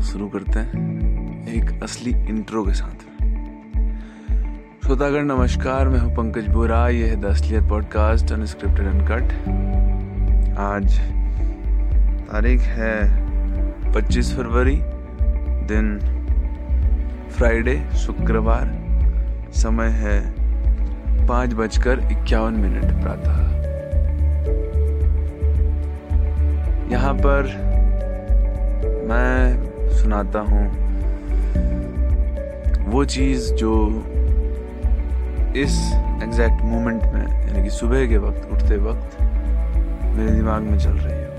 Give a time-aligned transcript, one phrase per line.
[0.00, 3.02] शुरू करते हैं एक असली इंट्रो के साथ।
[4.84, 9.22] श्रोतागण, नमस्कार, मैं हूँ पंकज बोरा ये है द असलियत पॉडकास्ट अनस्क्रिप्टेड अनकट
[10.58, 10.98] आज
[12.30, 14.80] तारीख है 25 फरवरी,
[15.66, 15.98] दिन
[17.30, 18.72] फ्राइडे, शुक्रवार।
[19.52, 20.32] समय है
[21.26, 23.50] पाँच बजकर इक्यावन मिनट प्रातः।
[26.92, 27.42] यहाँ पर
[29.08, 29.69] मैं
[30.02, 30.90] सुनाता हूँ।
[32.92, 34.04] वो चीज़ जो
[35.56, 35.76] इस
[36.22, 39.20] एग्जैक्ट मोमेंट में, यानी कि सुबह के वक्त, उठते वक्त,
[40.16, 41.30] मेरे दिमाग में चल रही हो।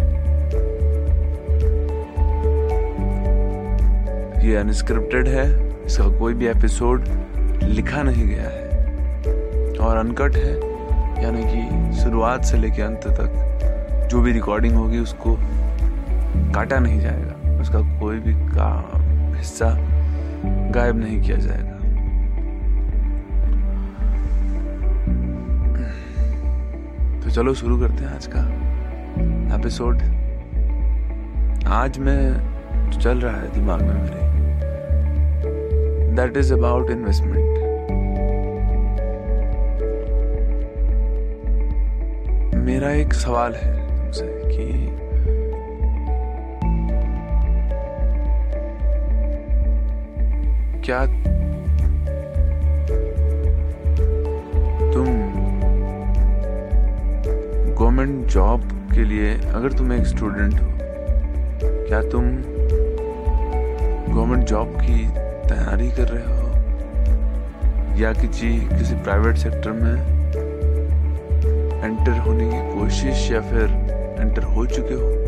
[4.42, 5.46] ये अनस्क्रिप्टेड है,
[5.86, 7.06] इसका कोई भी एपिसोड
[7.64, 8.70] लिखा नहीं गया है।
[9.78, 10.54] और अनकट है,
[11.24, 15.38] यानी कि शुरुआत से लेकर अंत तक, जो भी रिकॉर्डिंग होगी, उसको
[16.56, 19.02] काटा नहीं जाएगा। उसका कोई भी का
[19.36, 19.78] हिस्सा
[20.72, 21.72] गायब नहीं किया जाएगा
[27.20, 28.42] तो चलो शुरू करते हैं आज का
[29.56, 30.02] एपिसोड
[31.68, 32.52] आज में
[32.92, 34.32] चल रहा है दिमाग में मेरे,
[36.12, 37.52] that is about investment.
[42.56, 44.91] मेरा एक सवाल है तुमसे कि
[50.86, 51.06] क्या
[54.94, 55.06] तुम
[57.76, 58.62] गवर्नमेंट जॉब
[58.94, 60.68] के लिए अगर तुम एक स्टूडेंट हो,
[61.64, 62.26] क्या तुम
[64.14, 65.08] गवर्नमेंट जॉब की
[65.50, 66.50] तैयारी कर रहे हो?
[68.00, 69.96] या किसी किसी प्राइवेट सेक्टर में
[71.84, 73.64] एंटर होने की कोशिश या फिर
[74.20, 75.21] एंटर हो चुके हो?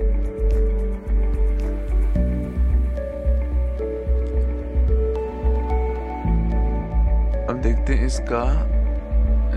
[8.14, 8.44] इसका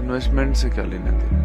[0.00, 1.44] इन्वेस्टमेंट से क्या लेना देना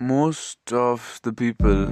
[0.00, 1.84] मोस्ट ऑफ़ द पीपल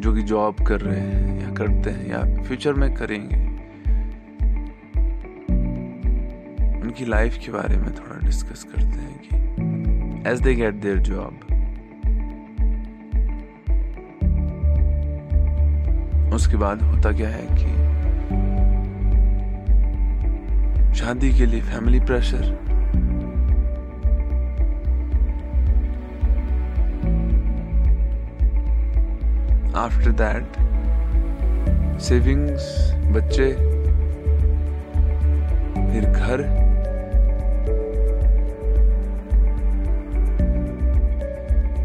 [0.00, 3.36] जो कि जॉब कर रहे हैं या करते हैं या फ्यूचर में करेंगे,
[6.80, 11.53] उनकी लाइफ के बारे में थोड़ा डिस्कस करते हैं कि as they get their job
[16.34, 17.72] उसके बाद होता क्या है कि
[20.94, 22.44] शादी के लिए family pressure
[29.76, 30.56] after that
[32.00, 32.64] savings
[33.12, 33.50] बच्चे,
[35.92, 36.42] फिर घर।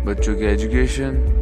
[0.06, 1.39] बच्चों की एजुकेशन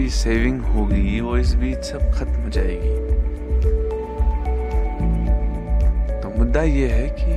[0.00, 2.94] भी सेविंग होगी, वो इस बीच सब खत्म हो जाएगी।
[6.20, 7.34] तो मुद्दा ये है कि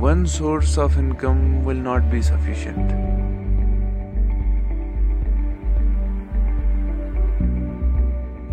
[0.00, 2.92] one source of income will not be sufficient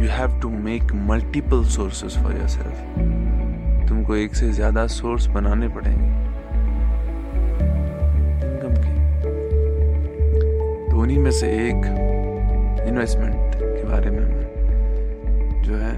[0.01, 6.20] you have to make multiple sources for yourself तुमको एक से ज़्यादा सोर्स बनाने पड़ेंगे।
[11.11, 11.85] उन्हीं में से एक
[12.87, 15.93] इन्वेस्टमेंट के बारे में मैं जो है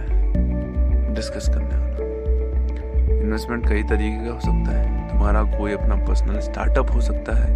[1.15, 6.91] डिस्कस करने वाला इन्वेस्टमेंट कई तरीके का हो सकता है। तुम्हारा कोई अपना पर्सनल स्टार्टअप
[6.93, 7.51] हो सकता है।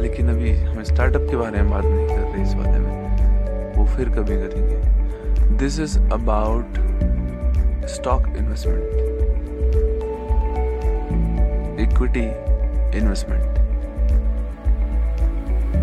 [0.00, 3.86] लेकिन अभी हम स्टार्टअप के बारे में बात नहीं कर रहे इस बारे में। वो
[3.86, 6.74] फिर कभी करेंगे। This is about
[7.88, 8.82] stock investment
[11.80, 12.26] equity
[12.98, 13.53] investment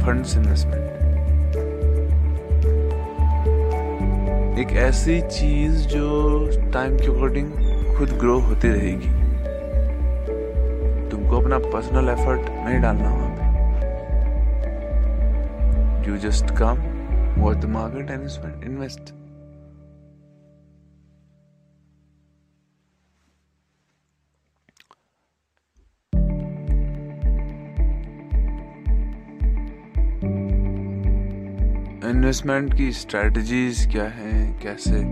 [0.06, 1.00] funds investment.
[4.60, 6.06] एक ऐसी चीज़ जो
[6.74, 7.52] टाइम के अकॉर्डिंग
[7.98, 9.10] खुद ग्रो होती रहेगी।
[11.10, 13.44] तुमको अपना पर्सनल एफर्ट नहीं डालना वहाँ पे।
[16.10, 16.76] You just come
[17.42, 18.22] what the market and
[18.64, 19.14] invest
[32.12, 34.60] investment की स्ट्रेटजीज क्या हैं?
[34.60, 35.04] कैसे?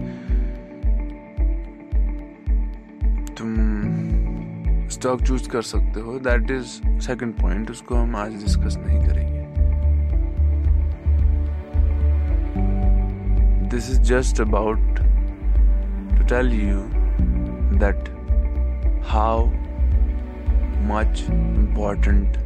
[3.34, 3.56] तुम
[4.90, 9.40] स्टॉक चूज़ कर सकते हो। दैट इज़ सेकंड पॉइंट उसको हम आज डिस्कस नहीं करेंगे।
[13.70, 15.00] This is just about
[16.18, 16.80] to tell you
[17.80, 18.10] that
[19.06, 19.46] how
[20.92, 22.38] much important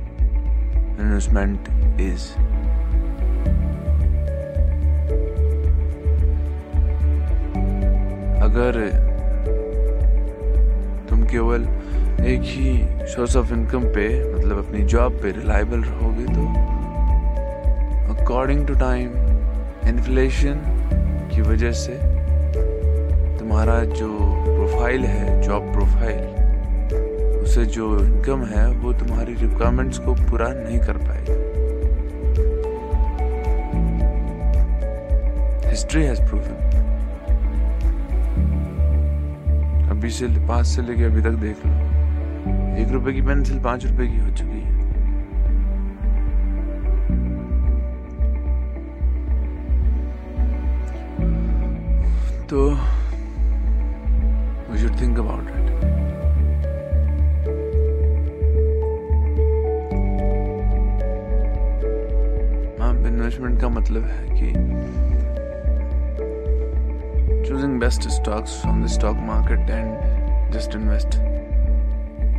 [1.00, 1.60] investment
[2.02, 2.53] is
[8.54, 8.76] अगर
[11.10, 11.62] तुम केवल
[12.26, 12.74] एक ही
[13.14, 14.04] सोर्स ऑफ़ इनकम पे
[14.34, 16.44] मतलब अपनी जॉब पे रिलायबल रहोगे तो
[18.14, 19.08] अकॉर्डिंग टू टाइम
[19.90, 20.62] इन्फ्लेशन
[21.34, 21.94] की वजह से
[23.40, 24.10] तुम्हारा जो
[24.44, 26.22] प्रोफ़ाइल है जॉब प्रोफ़ाइल
[27.44, 31.42] उसे जो इनकम है, वो तुम्हारी रिक्वायरमेंट्स को पूरा नहीं कर पाएगी।
[35.70, 36.73] हिस्ट्री हैज़ प्रूवन
[40.04, 41.72] अभी से पाँच से लेके अभी तक देख लो।
[42.82, 44.72] एक रुपए की पेंसिल पाँच रुपए की हो चुकी है।
[52.48, 52.70] तो
[54.72, 55.72] we should think about it
[63.08, 65.13] investment का मतलब है कि
[67.84, 71.16] best stocks on the stock market and just invest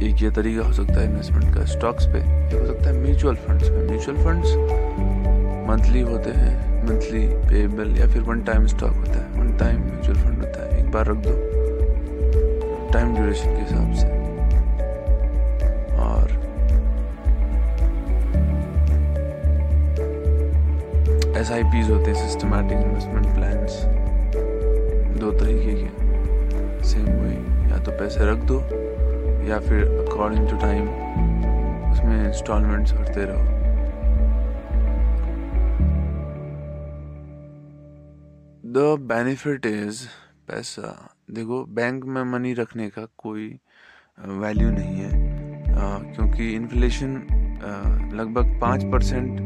[0.02, 3.35] एक ये तरीका हो सकता है इन्वेस्टमेंट का स्टॉक्स पे। एक हो सकता है म्यूचुअल
[3.37, 4.55] फंड्स पे। म्यूचुअल फंड्स
[5.69, 10.17] मंथली होते हैं मंथली पेबल या फिर वन टाइम स्टॉक होता है। वन टाइम म्यूचुअल
[10.19, 11.35] फंड होता है। एक बार रख दो।
[12.93, 14.06] टाइम ड्यूरेशन के हिसाब से।
[16.06, 16.25] और
[21.40, 24.03] एस आई पीज होते हैं सिस्टमैटिक इन्वेस्टमेंट प्लान्स
[25.25, 28.61] दो तरीके के सेम वही या तो पैसे रख दो
[29.49, 30.88] या फिर अकॉर्डिंग टू टाइम
[31.93, 33.53] उसमें इंस्टॉलमेंट्स भरते रहो।
[38.67, 40.03] द बेनिफिट इज़
[40.49, 40.88] पैसा।
[41.31, 43.47] देखो बैंक में मनी रखने का कोई
[44.43, 45.12] वैल्यू नहीं है।
[45.73, 47.17] आ, क्योंकि इन्फ्लेशन
[48.15, 49.38] लगभग पाँच परसेंट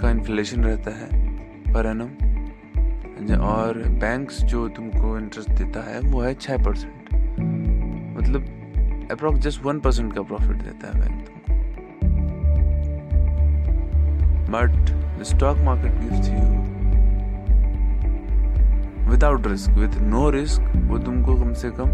[0.00, 1.08] का इन्फ्लेशन रहता है
[1.64, 2.33] पर एनम
[3.14, 6.92] और बैंक्स जो तुमको इंटरेस्ट देता है, वो है छः परसेंट
[8.18, 11.52] मतलब अप्रोक्स जस्ट वन परसेंट का प्रॉफिट देता है बैंक तुमको।
[14.52, 14.90] But
[15.20, 16.42] the stock market gives you
[19.10, 21.88] without risk with no risk वो तुमको कम से कम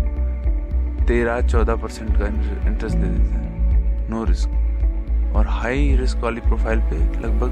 [1.07, 4.51] तेरह चौदह परसेंट का इंटरेस्ट दे देता है। नो रिस्क
[5.37, 7.51] और हाई रिस्क वाली प्रोफ़ाइल पे लगभग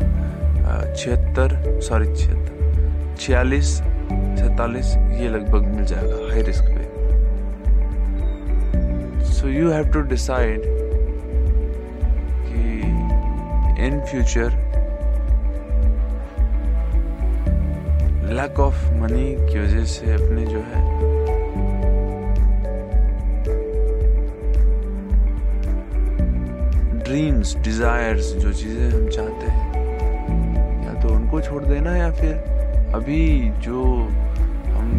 [0.97, 2.58] छिहत्तर सॉरी छिहत्तर।
[3.21, 3.69] छियालीस,
[4.39, 4.89] सैतालीस,
[5.21, 6.85] ये लगभग मिल जाएगा हाई रिस्क पे।
[9.33, 10.63] So you have to decide
[12.47, 12.61] कि
[13.87, 14.51] in future
[18.35, 20.81] lack of money की वजह से अपने जो है
[27.05, 29.67] ड्रीम्स डिजायर्स जो चीज़ें हम चाहते हैं,
[30.85, 32.57] या तो उनको छोड़ देना या फिर
[32.95, 33.23] अभी
[33.65, 33.83] जो
[34.75, 34.91] हम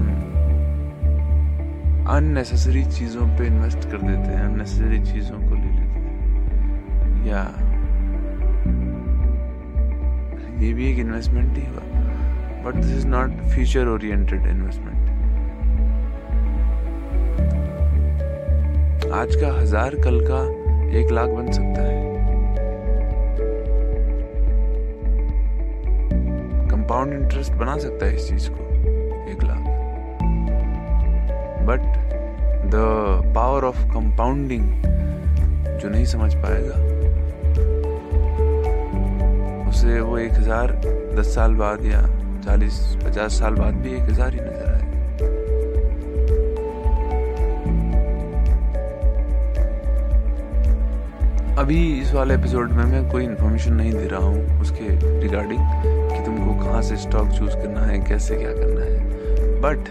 [2.09, 7.41] अननेसेसरी चीज़ों पे इन्वेस्ट कर देते हैं अननेसेसरी चीज़ों को ले लेते हैं। या
[10.61, 11.83] ये भी एक इन्वेस्टमेंट ही हुआ।
[12.63, 14.97] But this is not future oriented investment
[19.13, 20.41] आज का हज़ार कल का
[20.99, 21.98] एक लाख बन सकता है।
[26.89, 28.63] कंपाउंड इंटरेस्ट बना सकता है इस चीज़ को,
[29.31, 29.57] एक lakh.
[31.67, 31.81] But
[32.65, 34.63] the power of compounding
[35.79, 36.77] जो नहीं समझ पाएगा,
[39.69, 40.71] उसे वो एक हज़ार
[41.17, 42.01] दस साल बाद या
[42.45, 44.58] चालीस, पचास साल बाद भी एक हज़ार ही नज़र
[51.69, 54.85] अभी इस वाले एपिसोड में मैं कोई इन्फॉर्मेशन नहीं दे रहा हूँ उसके
[55.21, 55.59] रिगार्डिंग
[56.11, 59.89] कि तुमको कहाँ से स्टॉक चूज़ करना है, कैसे क्या करना है। But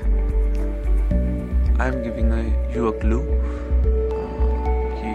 [1.81, 2.33] I am giving
[2.77, 3.21] you a clue
[4.97, 5.13] कि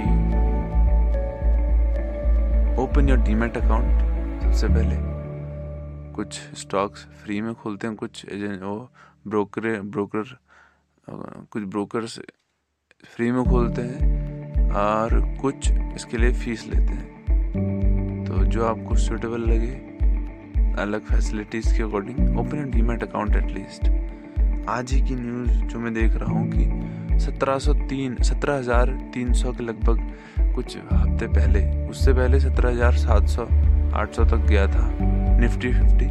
[2.83, 4.95] ओपन योर डीमेट अकाउंट सबसे पहले।
[6.15, 8.89] कुछ स्टॉक्स फ्री में खोलते हैं, कुछ एजेंट वो
[9.27, 10.35] ब्रोकर ब्रोकर
[11.09, 12.19] कुछ ब्रोकर्स
[13.15, 14.22] फ्री में खोलते हैं।
[14.75, 19.73] और कुछ इसके लिए फ़ीस लेते हैं। तो जो आपको सुटेबल लगे,
[20.81, 23.89] अलग फैसिलिटीज़ के according open and demat account at least
[24.69, 28.89] आज ही की न्यूज़ जो मैं देख रहा हूँ कि सत्रह सौ तीन, सत्रह हज़ार
[29.13, 29.99] तीन सौ के लगभग
[30.55, 33.47] कुछ हफ़्ते पहले, उससे पहले सत्रह हज़ार सात सौ,
[33.95, 34.89] आठ सौ तक गया था।
[35.39, 36.05] निफ्टी फिफ्टी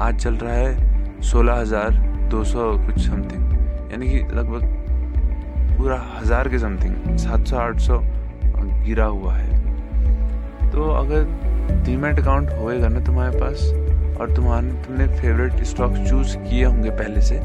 [0.00, 1.90] आज चल रहा है सोलह हज़ार
[2.30, 4.85] दो सौ कुछ समथिंग यानी कि लगभग
[5.76, 7.98] पूरा हज़ार के समथिंग सात सौ, आठ सौ
[8.84, 11.24] गिरा हुआ है। तो अगर
[11.84, 13.72] डीमेट अकाउंट होएगा ना तुम्हारे पास,
[14.20, 17.38] और तुम्हारे, तुमने फेवरेट स्टॉक चूज़ किए होंगे पहले से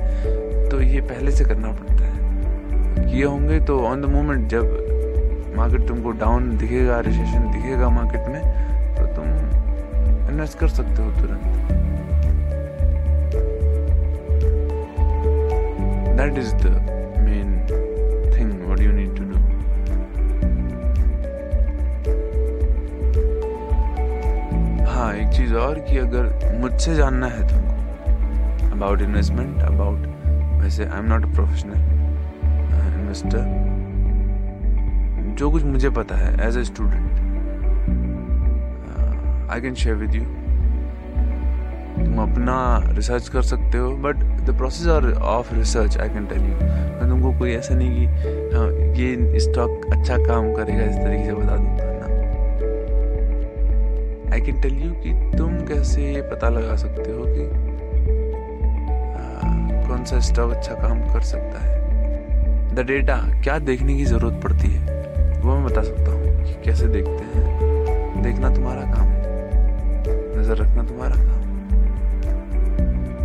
[0.69, 5.87] तो ये पहले से करना पड़ता है। किए होंगे तो ऑन द मोमेंट जब मार्केट
[5.87, 8.41] तुमको डाउन दिखेगा रिसेशन दिखेगा मार्केट में
[8.95, 9.25] तो तुम
[10.31, 11.43] इन्वेस्ट कर सकते हो तुरंत।
[16.17, 16.89] दैट इज़ द
[25.51, 30.05] चीज़ और कि अगर मुझसे जानना है तुमको अबाउट इन्वेस्टमेंट अबाउट
[30.61, 31.73] वैसे I am not a professional
[32.99, 33.43] investor
[35.39, 37.09] जो कुछ मुझे पता है as a student
[39.51, 40.23] I can share with you
[42.05, 42.55] तुम अपना
[42.97, 47.09] रिसर्च कर सकते हो but the process are of research I can tell you मैं
[47.09, 48.05] तुमको कोई ऐसा नहीं कि
[48.55, 51.89] हाँ ये स्टॉक अच्छा काम करेगा, इस तरीके से बता दूँगा
[54.33, 55.20] आई कैन टेल यू कि
[55.81, 57.43] कैसे ये पता लगा सकते हो कि
[59.87, 64.67] कौन सा स्टॉक अच्छा काम कर सकता है। द डेटा क्या देखने की ज़रूरत पड़ती
[64.67, 64.81] है?
[65.41, 70.83] वो मैं बता सकता हूँ कि कैसे देखते हैं। देखना तुम्हारा काम है। नज़र रखना
[70.83, 71.41] तुम्हारा काम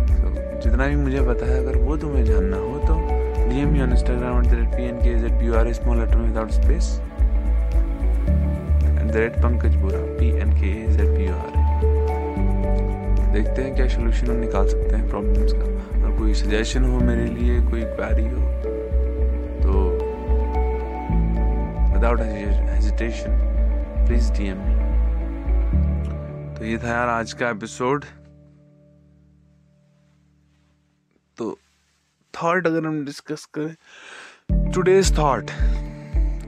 [0.07, 2.95] तो जितना भी मुझे पता है, अगर वो तुम्हें जानना हो तो
[3.49, 4.07] D M on at
[4.47, 6.99] the rate P N K Z P R small letter without space
[9.17, 9.35] at
[13.37, 17.25] देखते हैं क्या सोल्यूशन हम निकाल सकते हैं प्रॉब्लम्स का। और कोई सजेशन हो मेरे
[17.25, 18.45] लिए, कोई क्वारी हो
[19.61, 19.73] तो
[21.93, 23.37] without hesitation
[24.07, 24.75] please DM me
[26.55, 28.05] तो ये था यार आज का एपिसोड
[31.37, 31.57] तो
[32.33, 35.51] थॉट अगर हम डिस्कस करें टुडेज थॉट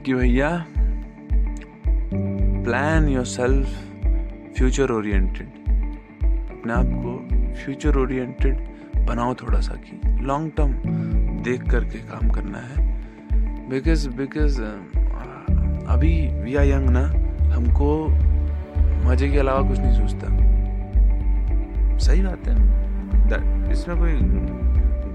[0.04, 0.50] कि भैया
[2.64, 3.66] plan your self
[4.58, 5.59] future oriented
[6.60, 7.12] अपने आप को
[7.64, 8.58] फ्यूचर ओरिएंटेड
[9.06, 10.72] बनाओ थोड़ा सा कि लॉन्ग टर्म
[11.42, 13.00] देख करके काम करना है।
[13.70, 14.62] बिकॉज़ बिकॉज़
[15.88, 17.04] अभी वी आर यंग ना,
[17.54, 18.08] हमको
[19.08, 20.26] मज़े के अलावा कुछ नहीं सोचता।
[21.98, 24.12] सही बात है। इसमें कोई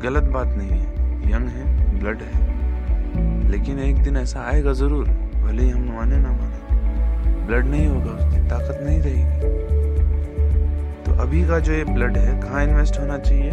[0.01, 0.87] गलत बात नहीं है।
[1.31, 5.07] यंग है ब्लड है। लेकिन एक दिन ऐसा आएगा ज़रूर,
[5.43, 6.75] भले ही हम माने ना माने।
[7.47, 9.54] ब्लड नहीं होगा, उसकी ताकत नहीं रहेगी।
[11.25, 13.51] अभी का जो ये ब्लड है, कहाँ इन्वेस्ट होना चाहिए,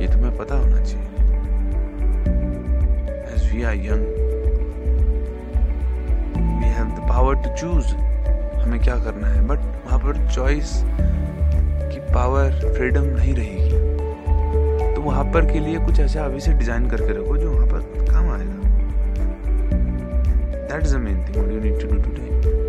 [0.00, 1.06] ये तुम्हें पता होना चाहिए।
[3.26, 4.04] As we are young
[6.58, 7.94] we have the power to choose
[8.56, 15.24] हमें क्या करना है। बट वहाँ पर चॉइस की पावर फ्रीडम नहीं रहेगी। तो वहाँ
[15.32, 18.58] पर के लिए कुछ ऐसा अभी से डिज़ाइन करके रखो जो वहाँ पर काम आएगा।
[20.68, 22.59] That is the main thing you need to do today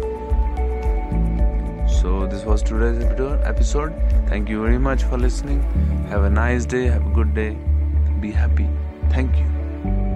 [2.02, 3.04] So, this was today's
[3.44, 3.94] episode.
[4.28, 5.62] Thank you very much for listening.
[6.10, 6.86] Have a nice day.
[6.88, 7.56] Have a good day.
[8.20, 8.68] Be happy.
[9.12, 10.11] Thank you.